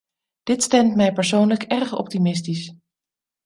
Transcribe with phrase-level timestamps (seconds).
[0.43, 2.73] Dit stemt mij persoonlijk erg optimistisch.